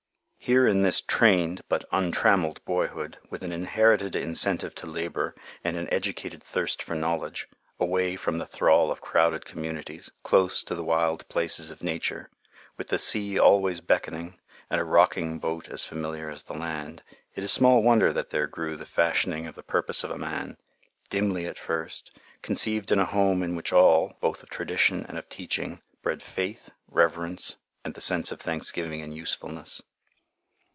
[0.43, 5.87] Here in this trained, but untrammeled, boyhood, with an inherited incentive to labor and an
[5.93, 7.47] educated thirst for knowledge,
[7.79, 12.31] away from the thrall of crowded communities, close to the wild places of nature,
[12.75, 17.03] with the sea always beckoning and a rocking boat as familiar as the land,
[17.35, 20.57] it is small wonder that there grew the fashioning of the purpose of a man,
[21.11, 25.29] dimly at first, conceived in a home in which all, both of tradition and of
[25.29, 29.83] teaching, bred faith, reverence, and the sense of thanksgiving in usefulness.